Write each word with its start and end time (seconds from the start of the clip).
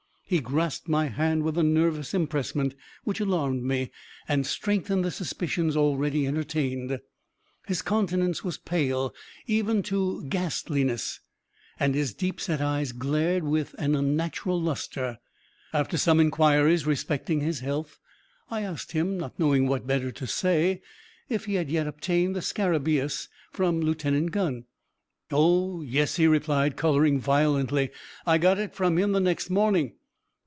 He 0.23 0.39
grasped 0.39 0.87
my 0.87 1.07
hand 1.07 1.43
with 1.43 1.57
a 1.57 1.61
nervous 1.61 2.13
empressement 2.13 2.73
which 3.03 3.19
alarmed 3.19 3.63
me 3.63 3.91
and 4.29 4.47
strengthened 4.47 5.03
the 5.03 5.11
suspicions 5.11 5.75
already 5.75 6.25
entertained. 6.25 7.01
His 7.67 7.81
countenance 7.81 8.41
was 8.41 8.57
pale 8.57 9.13
even 9.45 9.83
to 9.83 10.23
ghastliness, 10.29 11.19
and 11.77 11.93
his 11.95 12.13
deep 12.13 12.39
set 12.39 12.61
eyes 12.61 12.93
glared 12.93 13.43
with 13.43 13.75
unnatural 13.77 14.61
lustre. 14.61 15.19
After 15.73 15.97
some 15.97 16.21
inquiries 16.21 16.85
respecting 16.87 17.41
his 17.41 17.59
health, 17.59 17.99
I 18.49 18.61
asked 18.61 18.93
him, 18.93 19.17
not 19.17 19.37
knowing 19.37 19.67
what 19.67 19.85
better 19.85 20.13
to 20.13 20.27
say, 20.27 20.81
if 21.27 21.43
he 21.43 21.55
had 21.55 21.69
yet 21.69 21.87
obtained 21.87 22.37
the 22.37 22.41
scarabaeus 22.41 23.27
from 23.51 23.81
Lieutenant 23.81 24.33
G. 24.33 24.61
"Oh, 25.29 25.81
yes," 25.81 26.15
he 26.15 26.25
replied, 26.25 26.77
coloring 26.77 27.19
violently, 27.19 27.89
"I 28.25 28.37
got 28.37 28.59
it 28.59 28.73
from 28.73 28.97
him 28.97 29.11
the 29.11 29.19
next 29.19 29.49
morning. 29.49 29.95